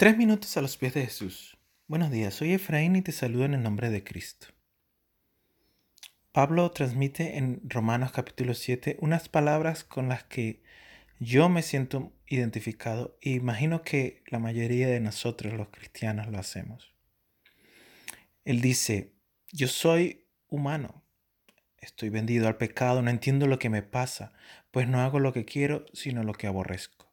Tres 0.00 0.16
minutos 0.16 0.56
a 0.56 0.62
los 0.62 0.78
pies 0.78 0.94
de 0.94 1.04
Jesús. 1.04 1.58
Buenos 1.86 2.10
días, 2.10 2.32
soy 2.32 2.54
Efraín 2.54 2.96
y 2.96 3.02
te 3.02 3.12
saludo 3.12 3.44
en 3.44 3.52
el 3.52 3.62
nombre 3.62 3.90
de 3.90 4.02
Cristo. 4.02 4.46
Pablo 6.32 6.70
transmite 6.70 7.36
en 7.36 7.60
Romanos 7.64 8.10
capítulo 8.10 8.54
7 8.54 8.96
unas 9.02 9.28
palabras 9.28 9.84
con 9.84 10.08
las 10.08 10.24
que 10.24 10.62
yo 11.18 11.50
me 11.50 11.60
siento 11.60 12.14
identificado 12.26 13.18
e 13.20 13.32
imagino 13.32 13.82
que 13.82 14.22
la 14.28 14.38
mayoría 14.38 14.88
de 14.88 15.00
nosotros 15.00 15.52
los 15.52 15.68
cristianos 15.68 16.28
lo 16.28 16.38
hacemos. 16.38 16.94
Él 18.46 18.62
dice, 18.62 19.12
yo 19.52 19.68
soy 19.68 20.24
humano, 20.48 21.04
estoy 21.76 22.08
vendido 22.08 22.48
al 22.48 22.56
pecado, 22.56 23.02
no 23.02 23.10
entiendo 23.10 23.46
lo 23.46 23.58
que 23.58 23.68
me 23.68 23.82
pasa, 23.82 24.32
pues 24.70 24.88
no 24.88 25.02
hago 25.02 25.18
lo 25.18 25.34
que 25.34 25.44
quiero, 25.44 25.84
sino 25.92 26.24
lo 26.24 26.32
que 26.32 26.46
aborrezco. 26.46 27.09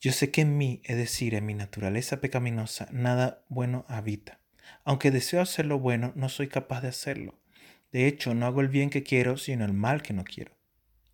Yo 0.00 0.12
sé 0.12 0.30
que 0.30 0.42
en 0.42 0.56
mí, 0.56 0.80
es 0.84 0.96
decir, 0.96 1.34
en 1.34 1.44
mi 1.44 1.54
naturaleza 1.54 2.20
pecaminosa, 2.20 2.88
nada 2.92 3.44
bueno 3.48 3.84
habita. 3.88 4.40
Aunque 4.84 5.10
deseo 5.10 5.40
hacer 5.40 5.66
lo 5.66 5.80
bueno, 5.80 6.12
no 6.14 6.28
soy 6.28 6.46
capaz 6.46 6.82
de 6.82 6.88
hacerlo. 6.88 7.40
De 7.90 8.06
hecho, 8.06 8.32
no 8.32 8.46
hago 8.46 8.60
el 8.60 8.68
bien 8.68 8.90
que 8.90 9.02
quiero, 9.02 9.36
sino 9.38 9.64
el 9.64 9.72
mal 9.72 10.02
que 10.02 10.12
no 10.12 10.22
quiero. 10.22 10.56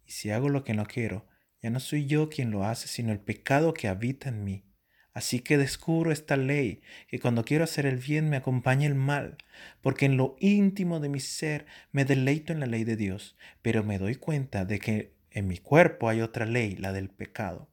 Y 0.04 0.12
si 0.12 0.30
hago 0.30 0.50
lo 0.50 0.64
que 0.64 0.74
no 0.74 0.84
quiero, 0.84 1.26
ya 1.62 1.70
no 1.70 1.80
soy 1.80 2.04
yo 2.04 2.28
quien 2.28 2.50
lo 2.50 2.64
hace, 2.64 2.86
sino 2.88 3.10
el 3.10 3.20
pecado 3.20 3.72
que 3.72 3.88
habita 3.88 4.28
en 4.28 4.44
mí. 4.44 4.66
Así 5.14 5.40
que 5.40 5.56
descubro 5.56 6.12
esta 6.12 6.36
ley, 6.36 6.82
que 7.08 7.20
cuando 7.20 7.44
quiero 7.46 7.64
hacer 7.64 7.86
el 7.86 7.96
bien 7.96 8.28
me 8.28 8.36
acompaña 8.36 8.86
el 8.86 8.96
mal, 8.96 9.38
porque 9.80 10.04
en 10.04 10.18
lo 10.18 10.36
íntimo 10.40 11.00
de 11.00 11.08
mi 11.08 11.20
ser 11.20 11.64
me 11.90 12.04
deleito 12.04 12.52
en 12.52 12.60
la 12.60 12.66
ley 12.66 12.84
de 12.84 12.96
Dios, 12.96 13.34
pero 13.62 13.82
me 13.82 13.98
doy 13.98 14.16
cuenta 14.16 14.66
de 14.66 14.78
que 14.78 15.14
en 15.30 15.46
mi 15.46 15.56
cuerpo 15.56 16.10
hay 16.10 16.20
otra 16.20 16.44
ley, 16.44 16.76
la 16.76 16.92
del 16.92 17.08
pecado. 17.08 17.70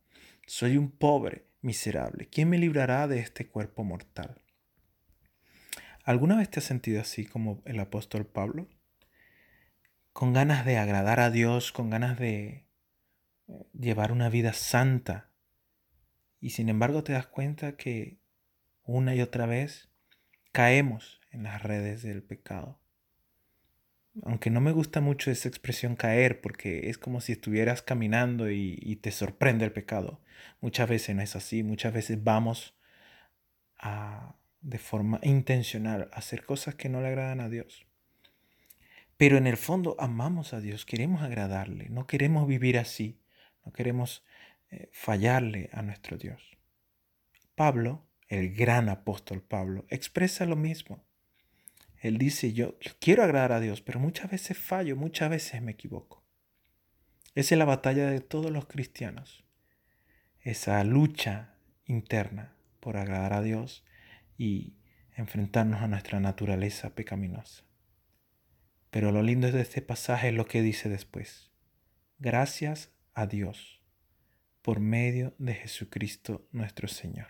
Soy 0.54 0.76
un 0.76 0.92
pobre, 0.92 1.48
miserable. 1.62 2.28
¿Quién 2.28 2.50
me 2.50 2.58
librará 2.58 3.08
de 3.08 3.20
este 3.20 3.48
cuerpo 3.48 3.86
mortal? 3.86 4.42
¿Alguna 6.04 6.36
vez 6.36 6.50
te 6.50 6.60
has 6.60 6.66
sentido 6.66 7.00
así 7.00 7.26
como 7.26 7.62
el 7.64 7.80
apóstol 7.80 8.26
Pablo? 8.26 8.68
Con 10.12 10.34
ganas 10.34 10.66
de 10.66 10.78
agradar 10.78 11.22
a 11.22 11.30
Dios, 11.32 11.72
con 11.72 11.90
ganas 11.90 12.20
de 12.20 12.66
eh, 13.48 13.66
llevar 13.80 14.12
una 14.12 14.28
vida 14.28 14.52
santa. 14.52 15.32
Y 16.42 16.50
sin 16.50 16.68
embargo 16.68 17.02
te 17.02 17.14
das 17.14 17.28
cuenta 17.28 17.78
que 17.78 18.20
una 18.84 19.16
y 19.16 19.22
otra 19.22 19.46
vez 19.46 19.90
caemos 20.52 21.22
en 21.32 21.44
las 21.44 21.64
redes 21.64 22.04
del 22.04 22.24
pecado 22.24 22.81
aunque 24.24 24.50
no 24.50 24.62
me 24.62 24.72
gusta 24.72 25.02
mucho 25.02 25.32
esa 25.32 25.48
expresión 25.48 25.96
caer, 25.96 26.42
porque 26.42 26.90
es 26.90 26.98
como 26.98 27.22
si 27.22 27.32
estuvieras 27.32 27.82
caminando 27.82 28.50
y, 28.52 28.98
te 29.02 29.12
sorprende 29.12 29.66
el 29.66 29.72
pecado. 29.72 30.22
Muchas 30.60 30.90
veces 30.90 31.16
no 31.16 31.22
es 31.22 31.36
así, 31.36 31.64
muchas 31.64 31.94
veces 31.94 32.24
vamos 32.24 32.76
a, 33.80 34.36
de 34.62 34.78
forma 34.78 35.20
intencional 35.24 36.10
a 36.12 36.18
hacer 36.18 36.46
cosas 36.46 36.76
que 36.76 36.90
no 36.90 37.02
le 37.02 37.08
agradan 37.08 37.40
a 37.40 37.50
Dios. 37.50 37.86
Pero 39.18 39.38
en 39.38 39.48
el 39.48 39.58
fondo 39.58 39.96
amamos 40.00 40.54
a 40.54 40.62
Dios, 40.62 40.86
queremos 40.86 41.22
agradarle, 41.22 41.90
no 41.90 42.08
queremos 42.08 42.48
vivir 42.48 42.78
así, 42.78 43.22
no 43.66 43.72
queremos 43.72 44.24
eh, 44.70 44.90
fallarle 44.92 45.70
a 45.74 45.84
nuestro 45.84 46.18
Dios. 46.18 46.58
Pablo, 47.56 48.08
el 48.28 48.54
gran 48.54 48.90
apóstol 48.90 49.42
Pablo, 49.42 49.86
expresa 49.90 50.46
lo 50.46 50.56
mismo. 50.56 51.04
Él 52.02 52.18
dice, 52.18 52.52
yo, 52.52 52.78
quiero 53.00 53.24
agradar 53.24 53.52
a 53.52 53.60
Dios, 53.60 53.82
pero 53.82 54.00
muchas 54.00 54.32
veces 54.32 54.58
fallo, 54.58 54.96
muchas 54.96 55.30
veces 55.30 55.62
me 55.62 55.74
equivoco. 55.74 56.26
Esa 57.36 57.56
es 57.56 57.60
la 57.60 57.66
batalla 57.66 58.10
de 58.10 58.20
todos 58.22 58.52
los 58.52 58.66
cristianos. 58.66 59.46
Esa 60.40 60.84
lucha 60.84 61.54
interna 61.86 62.56
por 62.80 62.98
agradar 62.98 63.34
a 63.34 63.44
Dios 63.44 63.86
y 64.36 64.74
enfrentarnos 65.16 65.82
a 65.82 65.88
nuestra 65.88 66.20
naturaleza 66.20 66.96
pecaminosa. 66.96 67.66
Pero 68.90 69.12
lo 69.12 69.22
lindo 69.22 69.52
de 69.52 69.62
este 69.62 69.84
pasaje 69.84 70.30
es 70.30 70.34
lo 70.34 70.48
que 70.48 70.64
dice 70.64 70.90
después. 70.90 71.52
Gracias 72.18 72.92
a 73.14 73.28
Dios 73.28 73.84
por 74.64 74.80
medio 74.80 75.36
de 75.38 75.54
Jesucristo 75.54 76.48
nuestro 76.52 76.88
Señor. 76.88 77.28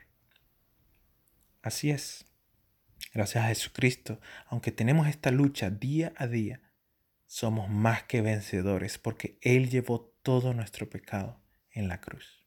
Así 1.61 1.91
es. 1.91 2.30
Gracias 3.13 3.43
a 3.43 3.47
Jesucristo, 3.47 4.19
aunque 4.47 4.71
tenemos 4.71 5.07
esta 5.07 5.31
lucha 5.31 5.69
día 5.69 6.13
a 6.17 6.27
día, 6.27 6.61
somos 7.25 7.69
más 7.69 8.03
que 8.03 8.21
vencedores 8.21 8.97
porque 8.97 9.37
Él 9.41 9.69
llevó 9.69 10.13
todo 10.21 10.53
nuestro 10.53 10.89
pecado 10.89 11.41
en 11.71 11.87
la 11.87 12.01
cruz. 12.01 12.45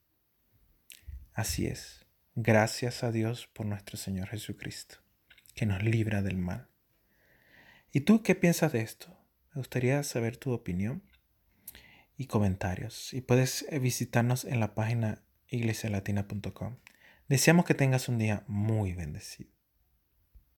Así 1.33 1.67
es, 1.67 2.07
gracias 2.35 3.03
a 3.03 3.11
Dios 3.11 3.47
por 3.47 3.67
nuestro 3.67 3.97
Señor 3.97 4.29
Jesucristo, 4.29 4.97
que 5.55 5.67
nos 5.67 5.83
libra 5.83 6.23
del 6.23 6.37
mal. 6.37 6.69
¿Y 7.93 8.01
tú 8.01 8.23
qué 8.23 8.35
piensas 8.35 8.73
de 8.73 8.81
esto? 8.81 9.17
Me 9.55 9.61
gustaría 9.61 10.03
saber 10.03 10.37
tu 10.37 10.53
opinión 10.53 11.03
y 12.17 12.27
comentarios. 12.27 13.13
Y 13.13 13.21
puedes 13.21 13.67
visitarnos 13.81 14.45
en 14.45 14.61
la 14.61 14.75
página 14.75 15.23
iglesialatina.com. 15.49 16.77
Deseamos 17.29 17.65
que 17.65 17.75
tengas 17.75 18.09
un 18.09 18.19
día 18.19 18.45
muy 18.47 18.93
bendecido. 18.95 19.54